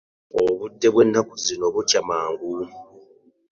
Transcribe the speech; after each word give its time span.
Obudde 0.41 0.87
bw'ennaku 0.93 1.33
zino 1.45 1.65
bukya 1.73 2.01
mangu. 2.07 2.51